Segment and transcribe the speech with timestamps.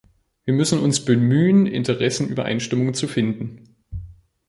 [0.45, 3.75] Wie müssen uns bemühen, Interessenübereinstimmungen zu finden.